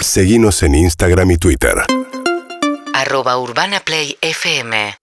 Seguimos 0.00 0.62
en 0.62 0.76
Instagram 0.76 1.32
y 1.32 1.36
Twitter. 1.38 1.74
Arroba 2.94 3.36
Urbana 3.38 3.80
Play 3.80 4.16
FM. 4.20 4.94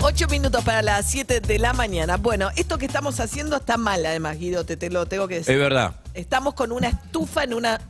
Ocho 0.00 0.28
minutos 0.28 0.64
para 0.64 0.82
las 0.82 1.10
7 1.10 1.40
de 1.40 1.58
la 1.58 1.72
mañana. 1.72 2.16
Bueno, 2.16 2.50
esto 2.56 2.78
que 2.78 2.86
estamos 2.86 3.18
haciendo 3.18 3.56
está 3.56 3.76
mal, 3.76 4.06
además, 4.06 4.38
Guido, 4.38 4.64
te, 4.64 4.76
te 4.76 4.90
lo 4.90 5.06
tengo 5.06 5.26
que 5.26 5.36
decir. 5.36 5.54
Es 5.54 5.60
verdad. 5.60 5.96
Estamos 6.14 6.54
con 6.54 6.70
una 6.70 6.88
estufa 6.88 7.42
en 7.42 7.54
una 7.54 7.80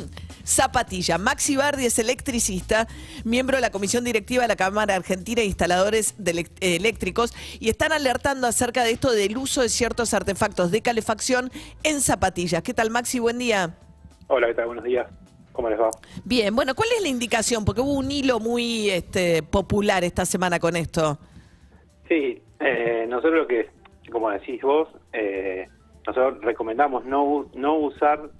zapatilla. 0.44 1.18
Maxi 1.18 1.56
Bardi 1.56 1.86
es 1.86 1.98
electricista, 2.00 2.88
miembro 3.24 3.56
de 3.56 3.60
la 3.60 3.70
comisión 3.70 4.02
directiva 4.02 4.42
de 4.42 4.48
la 4.48 4.56
Cámara 4.56 4.96
Argentina 4.96 5.42
de 5.42 5.46
Instaladores 5.46 6.14
de 6.18 6.44
Eléctricos 6.60 7.32
y 7.60 7.70
están 7.70 7.92
alertando 7.92 8.48
acerca 8.48 8.82
de 8.82 8.90
esto 8.90 9.12
del 9.12 9.36
uso 9.36 9.62
de 9.62 9.68
ciertos 9.68 10.12
artefactos 10.12 10.72
de 10.72 10.82
calefacción 10.82 11.52
en 11.84 12.00
zapatillas. 12.00 12.64
¿Qué 12.64 12.74
tal, 12.74 12.90
Maxi? 12.90 13.20
Buen 13.20 13.38
día. 13.38 13.76
Hola, 14.26 14.48
¿qué 14.48 14.54
tal? 14.54 14.66
Buenos 14.66 14.84
días. 14.84 15.06
¿Cómo 15.52 15.68
les 15.68 15.78
va? 15.78 15.90
Bien, 16.24 16.54
bueno, 16.54 16.74
¿cuál 16.74 16.88
es 16.96 17.02
la 17.02 17.08
indicación? 17.08 17.64
Porque 17.64 17.80
hubo 17.80 17.92
un 17.92 18.10
hilo 18.10 18.40
muy 18.40 18.90
este, 18.90 19.42
popular 19.42 20.02
esta 20.04 20.24
semana 20.24 20.58
con 20.58 20.76
esto. 20.76 21.18
Sí, 22.08 22.42
eh, 22.60 23.06
nosotros 23.08 23.34
lo 23.34 23.46
que, 23.46 23.68
como 24.10 24.30
decís 24.30 24.62
vos, 24.62 24.88
eh, 25.12 25.68
nosotros 26.06 26.42
recomendamos 26.42 27.04
no, 27.04 27.50
no 27.54 27.76
usar 27.76 28.30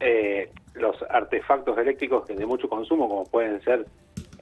eh, 0.00 0.50
los 0.74 0.96
artefactos 1.08 1.78
eléctricos 1.78 2.26
de 2.26 2.46
mucho 2.46 2.68
consumo, 2.68 3.08
como 3.08 3.24
pueden 3.24 3.62
ser 3.62 3.86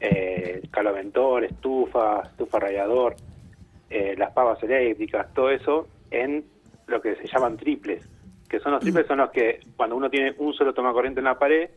eh, 0.00 0.62
caloventor, 0.70 1.44
estufa, 1.44 2.22
estufa 2.22 2.58
radiador, 2.58 3.16
eh, 3.90 4.14
las 4.16 4.32
pavas 4.32 4.62
eléctricas, 4.62 5.32
todo 5.34 5.50
eso 5.50 5.86
en 6.10 6.44
lo 6.86 7.00
que 7.00 7.16
se 7.16 7.28
llaman 7.28 7.56
triples, 7.56 8.08
que 8.48 8.58
son 8.60 8.72
los 8.72 8.80
triples 8.80 9.06
son 9.06 9.18
los 9.18 9.30
que 9.30 9.60
cuando 9.76 9.96
uno 9.96 10.10
tiene 10.10 10.34
un 10.38 10.52
solo 10.54 10.74
toma 10.74 10.92
corriente 10.92 11.20
en 11.20 11.26
la 11.26 11.38
pared, 11.38 11.70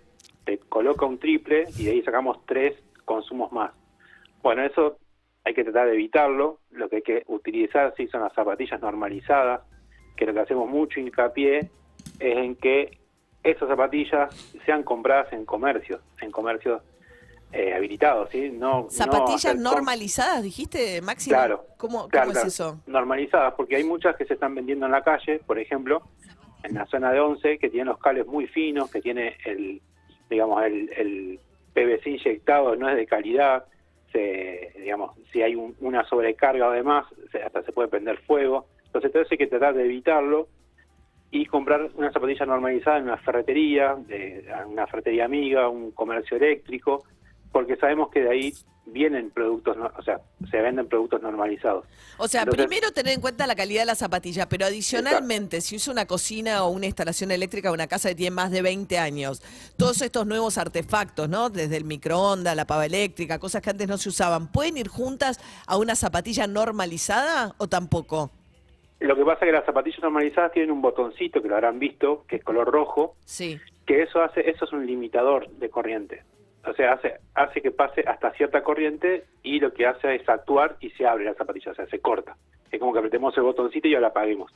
coloca 0.75 1.05
un 1.05 1.17
triple 1.17 1.63
y 1.77 1.85
de 1.85 1.91
ahí 1.91 2.01
sacamos 2.01 2.45
tres 2.45 2.75
consumos 3.05 3.49
más. 3.53 3.71
Bueno, 4.43 4.61
eso 4.61 4.97
hay 5.45 5.53
que 5.53 5.63
tratar 5.63 5.87
de 5.87 5.93
evitarlo. 5.93 6.59
Lo 6.71 6.89
que 6.89 6.97
hay 6.97 7.01
que 7.01 7.23
utilizar 7.27 7.93
sí 7.95 8.07
son 8.07 8.23
las 8.23 8.33
zapatillas 8.33 8.81
normalizadas, 8.81 9.61
que 10.17 10.25
lo 10.25 10.33
que 10.33 10.41
hacemos 10.41 10.69
mucho 10.69 10.99
hincapié 10.99 11.59
es 11.59 12.37
en 12.37 12.57
que 12.57 12.99
esas 13.41 13.69
zapatillas 13.69 14.35
sean 14.65 14.83
compradas 14.83 15.31
en 15.31 15.45
comercios, 15.45 16.01
en 16.19 16.29
comercios 16.29 16.81
eh, 17.53 17.73
habilitados, 17.73 18.29
¿sí? 18.31 18.49
No, 18.51 18.87
Zapatillas 18.89 19.55
normalizadas, 19.57 20.43
dijiste, 20.43 21.01
Maxi. 21.01 21.29
Claro. 21.29 21.67
¿Cómo, 21.77 21.99
cómo 21.99 22.09
Claro, 22.09 22.31
es 22.31 22.33
claro. 22.33 22.47
eso? 22.49 22.81
Normalizadas, 22.85 23.53
porque 23.53 23.77
hay 23.77 23.85
muchas 23.85 24.17
que 24.17 24.25
se 24.25 24.33
están 24.33 24.53
vendiendo 24.53 24.87
en 24.87 24.91
la 24.91 25.05
calle, 25.05 25.39
por 25.47 25.57
ejemplo, 25.57 26.01
en 26.63 26.73
la 26.73 26.85
zona 26.87 27.13
de 27.13 27.21
11, 27.21 27.59
que 27.59 27.69
tienen 27.69 27.87
los 27.87 27.97
cables 27.97 28.27
muy 28.27 28.45
finos, 28.47 28.91
que 28.91 28.99
tiene 28.99 29.37
el, 29.45 29.81
digamos, 30.29 30.63
el, 30.63 30.89
el 30.97 31.39
PVC 31.73 32.09
inyectado, 32.09 32.75
no 32.75 32.89
es 32.89 32.95
de 32.95 33.05
calidad, 33.05 33.65
se, 34.11 34.71
digamos, 34.77 35.11
si 35.31 35.41
hay 35.41 35.55
un- 35.55 35.75
una 35.81 36.03
sobrecarga 36.05 36.67
o 36.69 36.71
demás, 36.71 37.05
se- 37.31 37.43
hasta 37.43 37.63
se 37.63 37.71
puede 37.71 37.89
prender 37.89 38.17
fuego. 38.19 38.65
Entonces, 38.85 39.27
hay 39.29 39.37
que 39.37 39.47
tratar 39.47 39.73
de 39.73 39.83
evitarlo 39.85 40.47
y 41.31 41.45
comprar 41.47 41.89
una 41.95 42.11
zapatilla 42.13 42.45
normalizada 42.45 42.97
en 42.99 43.03
una 43.05 43.17
ferretería, 43.17 43.95
de, 44.07 44.45
una 44.67 44.87
ferretería 44.87 45.25
amiga, 45.25 45.67
un 45.67 45.91
comercio 45.91 46.37
eléctrico, 46.37 47.03
porque 47.51 47.75
sabemos 47.75 48.09
que 48.09 48.21
de 48.23 48.29
ahí 48.29 48.53
vienen 48.87 49.29
productos, 49.31 49.75
o 49.97 50.03
sea, 50.03 50.21
se 50.49 50.61
venden 50.61 50.87
productos 50.87 51.21
normalizados. 51.21 51.85
O 52.17 52.27
sea, 52.27 52.41
Entonces- 52.43 52.65
primero 52.67 52.91
tener 52.91 53.13
en 53.13 53.21
cuenta 53.21 53.47
la 53.47 53.55
calidad 53.55 53.81
de 53.81 53.85
la 53.87 53.95
zapatilla, 53.95 54.47
pero 54.47 54.65
adicionalmente, 54.65 55.59
si 55.61 55.75
usa 55.75 55.91
una 55.91 56.05
cocina 56.05 56.63
o 56.63 56.69
una 56.69 56.85
instalación 56.85 57.31
eléctrica 57.31 57.69
de 57.69 57.73
una 57.73 57.87
casa 57.87 58.09
que 58.09 58.15
tiene 58.15 58.35
más 58.35 58.51
de 58.51 58.61
20 58.61 58.97
años, 58.97 59.41
todos 59.77 60.01
estos 60.01 60.25
nuevos 60.27 60.57
artefactos, 60.57 61.27
¿no? 61.27 61.49
Desde 61.49 61.77
el 61.77 61.83
microondas, 61.83 62.55
la 62.55 62.65
pava 62.65 62.85
eléctrica, 62.85 63.39
cosas 63.39 63.61
que 63.61 63.71
antes 63.71 63.87
no 63.87 63.97
se 63.97 64.09
usaban, 64.09 64.51
¿pueden 64.51 64.77
ir 64.77 64.87
juntas 64.87 65.39
a 65.67 65.77
una 65.77 65.95
zapatilla 65.95 66.47
normalizada 66.47 67.55
o 67.57 67.67
tampoco? 67.67 68.31
Lo 68.99 69.15
que 69.15 69.25
pasa 69.25 69.45
es 69.45 69.49
que 69.49 69.51
las 69.51 69.65
zapatillas 69.65 69.99
normalizadas 70.01 70.51
tienen 70.53 70.71
un 70.71 70.81
botoncito 70.81 71.41
que 71.41 71.49
lo 71.49 71.55
habrán 71.55 71.79
visto, 71.79 72.23
que 72.27 72.37
es 72.37 72.43
color 72.43 72.71
rojo, 72.71 73.15
Sí. 73.25 73.59
que 73.85 74.03
eso 74.03 74.21
hace, 74.21 74.49
eso 74.49 74.65
es 74.65 74.71
un 74.71 74.85
limitador 74.85 75.49
de 75.49 75.69
corriente. 75.69 76.23
O 76.67 76.73
sea, 76.73 76.93
hace, 76.93 77.15
hace 77.33 77.61
que 77.61 77.71
pase 77.71 78.03
hasta 78.07 78.31
cierta 78.33 78.63
corriente 78.63 79.25
y 79.43 79.59
lo 79.59 79.73
que 79.73 79.85
hace 79.85 80.15
es 80.15 80.27
actuar 80.27 80.77
y 80.79 80.89
se 80.91 81.05
abre 81.05 81.25
la 81.25 81.33
zapatilla, 81.33 81.71
o 81.71 81.75
sea, 81.75 81.85
se 81.87 81.99
corta. 81.99 82.35
Es 82.71 82.79
como 82.79 82.93
que 82.93 82.99
apretemos 82.99 83.35
el 83.37 83.43
botoncito 83.43 83.87
y 83.87 83.91
ya 83.91 83.99
la 83.99 84.07
apaguemos. 84.07 84.51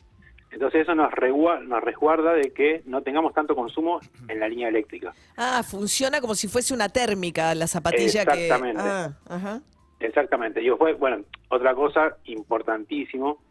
Entonces 0.51 0.81
eso 0.81 0.95
nos, 0.95 1.11
resguarda 1.11 2.33
de 2.33 2.51
que 2.51 2.81
no 2.85 3.03
tengamos 3.03 3.33
tanto 3.33 3.55
consumo 3.55 3.99
en 4.27 4.39
la 4.39 4.47
línea 4.47 4.69
eléctrica. 4.69 5.13
Ah, 5.37 5.61
funciona 5.63 6.19
como 6.21 6.33
si 6.33 6.47
fuese 6.47 6.73
una 6.73 6.89
térmica 6.89 7.53
la 7.53 7.67
zapatilla 7.67 8.23
Exactamente. 8.23 8.81
que... 8.81 8.89
Ah, 8.89 9.13
ajá. 9.27 9.61
Exactamente. 9.99 10.61
Y 10.61 10.69
después, 10.69 10.97
bueno, 10.97 11.23
otra 11.49 11.75
cosa 11.75 12.17
importantísimo 12.25 13.43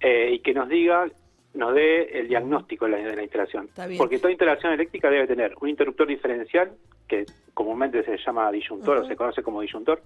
eh, 0.00 0.30
y 0.32 0.38
que 0.38 0.54
nos 0.54 0.66
diga, 0.68 1.06
nos 1.54 1.74
dé 1.74 2.18
el 2.20 2.28
diagnóstico 2.28 2.84
de 2.86 2.90
la, 2.92 2.98
de 2.98 3.16
la 3.16 3.22
instalación. 3.22 3.68
Porque 3.98 4.18
toda 4.18 4.30
instalación 4.30 4.72
eléctrica 4.72 5.10
debe 5.10 5.26
tener 5.26 5.54
un 5.60 5.68
interruptor 5.68 6.06
diferencial, 6.06 6.72
que 7.08 7.26
comúnmente 7.54 8.04
se 8.04 8.16
llama 8.18 8.50
disyuntor 8.52 8.98
o 8.98 9.06
se 9.06 9.16
conoce 9.16 9.42
como 9.42 9.60
disyuntor, 9.60 10.02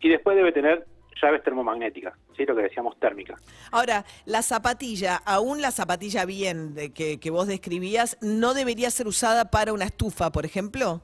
y 0.00 0.08
después 0.08 0.36
debe 0.36 0.50
tener 0.52 0.84
llaves 1.22 1.42
termomagnéticas, 1.42 2.14
¿sí? 2.36 2.46
lo 2.46 2.56
que 2.56 2.62
decíamos 2.62 2.98
térmicas. 2.98 3.40
Ahora, 3.70 4.04
la 4.24 4.42
zapatilla, 4.42 5.16
aún 5.26 5.60
la 5.60 5.70
zapatilla 5.70 6.24
bien 6.24 6.74
de 6.74 6.92
que, 6.92 7.20
que 7.20 7.30
vos 7.30 7.46
describías, 7.46 8.16
¿no 8.22 8.54
debería 8.54 8.90
ser 8.90 9.06
usada 9.06 9.50
para 9.50 9.72
una 9.72 9.84
estufa, 9.84 10.30
por 10.32 10.46
ejemplo? 10.46 11.02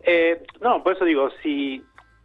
Eh, 0.00 0.42
no, 0.60 0.82
por 0.82 0.94
eso 0.96 1.04
digo, 1.04 1.30
si, 1.42 1.82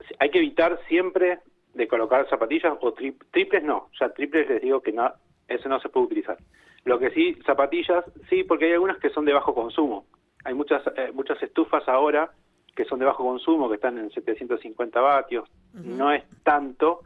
si 0.08 0.16
hay 0.20 0.32
que 0.32 0.40
evitar 0.40 0.80
siempre 0.88 1.40
de 1.74 1.88
colocar 1.88 2.28
zapatillas 2.30 2.74
o 2.82 2.94
tri- 2.96 3.16
triples 3.32 3.64
no, 3.64 3.90
ya 4.00 4.10
triples 4.10 4.50
les 4.50 4.62
digo 4.62 4.82
que 4.82 4.92
no, 4.94 5.14
eso 5.48 5.70
no 5.70 5.80
se 5.80 5.90
puede 5.90 6.08
utilizar. 6.08 6.38
Lo 6.86 7.00
que 7.00 7.10
sí, 7.10 7.38
zapatillas, 7.46 8.06
sí, 8.30 8.44
porque 8.44 8.66
hay 8.66 8.74
algunas 8.74 8.98
que 9.00 9.10
son 9.10 9.26
de 9.26 9.34
bajo 9.34 9.54
consumo. 9.54 10.06
Hay 10.44 10.54
muchas 10.54 10.84
eh, 10.96 11.12
muchas 11.14 11.42
estufas 11.42 11.88
ahora 11.88 12.32
que 12.76 12.86
son 12.86 13.00
de 13.00 13.06
bajo 13.06 13.24
consumo, 13.24 13.70
que 13.70 13.76
están 13.76 13.98
en 13.98 14.12
750 14.12 15.00
vatios, 15.00 15.50
no 15.74 16.12
es 16.12 16.24
tanto, 16.44 17.02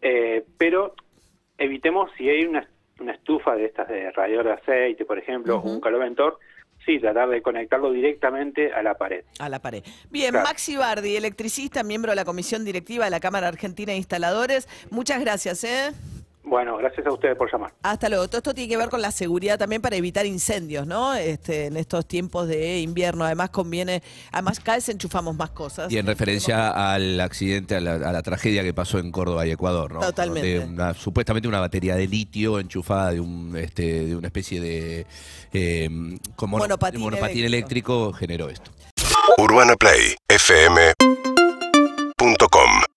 eh, 0.00 0.44
pero 0.56 0.94
evitemos 1.58 2.10
si 2.16 2.28
hay 2.28 2.44
una, 2.44 2.66
una 2.98 3.12
estufa 3.12 3.54
de 3.54 3.66
estas 3.66 3.86
de 3.88 4.10
radiador 4.12 4.46
de 4.46 4.52
aceite, 4.52 5.04
por 5.04 5.18
ejemplo, 5.18 5.58
o 5.58 5.62
un 5.62 5.80
caloventor, 5.80 6.38
sí, 6.84 6.98
tratar 6.98 7.28
de 7.28 7.42
conectarlo 7.42 7.92
directamente 7.92 8.72
a 8.72 8.82
la 8.82 8.94
pared. 8.94 9.24
A 9.38 9.48
la 9.48 9.60
pared. 9.60 9.84
Bien, 10.10 10.30
Claro. 10.30 10.46
Maxi 10.48 10.76
Bardi, 10.76 11.16
electricista, 11.16 11.82
miembro 11.82 12.12
de 12.12 12.16
la 12.16 12.24
Comisión 12.24 12.64
Directiva 12.64 13.04
de 13.04 13.10
la 13.10 13.20
Cámara 13.20 13.48
Argentina 13.48 13.92
de 13.92 13.98
Instaladores. 13.98 14.68
Muchas 14.90 15.20
gracias, 15.20 15.64
¿eh? 15.64 15.92
Bueno, 16.46 16.76
gracias 16.76 17.06
a 17.06 17.12
ustedes 17.12 17.36
por 17.36 17.50
llamar. 17.50 17.72
Hasta 17.82 18.08
luego. 18.10 18.28
Todo 18.28 18.36
esto 18.38 18.52
tiene 18.54 18.68
que 18.68 18.76
ver 18.76 18.90
con 18.90 19.00
la 19.00 19.10
seguridad 19.10 19.58
también 19.58 19.80
para 19.80 19.96
evitar 19.96 20.26
incendios, 20.26 20.86
¿no? 20.86 21.14
Este, 21.14 21.66
en 21.66 21.76
estos 21.78 22.06
tiempos 22.06 22.46
de 22.48 22.80
invierno. 22.80 23.24
Además 23.24 23.48
conviene, 23.50 24.02
además 24.30 24.60
cada 24.60 24.76
vez 24.76 24.88
enchufamos 24.90 25.34
más 25.34 25.50
cosas. 25.50 25.90
Y 25.90 25.96
en 25.96 26.06
referencia 26.06 26.92
al 26.92 27.18
accidente, 27.20 27.76
a 27.76 27.80
la, 27.80 27.94
a 27.94 28.12
la 28.12 28.22
tragedia 28.22 28.62
que 28.62 28.74
pasó 28.74 28.98
en 28.98 29.10
Córdoba 29.10 29.46
y 29.46 29.52
Ecuador, 29.52 29.92
¿no? 29.94 30.00
Totalmente. 30.00 30.58
De 30.60 30.64
una- 30.66 30.92
supuestamente 30.94 31.48
una 31.48 31.60
batería 31.60 31.96
de 31.96 32.06
litio 32.06 32.60
enchufada 32.60 33.12
de 33.12 33.20
un 33.20 33.56
este, 33.56 34.04
de 34.06 34.14
una 34.16 34.26
especie 34.28 34.60
de 34.60 35.06
eh, 35.52 35.88
como 36.36 36.58
Monopatín 36.58 37.00
monopatín 37.00 37.44
eléctrico 37.46 38.12
generó 38.12 38.48
esto. 38.50 38.70
Urbana 39.38 39.74
Play 39.76 40.14
fm.com 40.28 41.33